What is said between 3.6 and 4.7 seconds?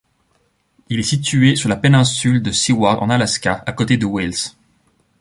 à côté de Wales.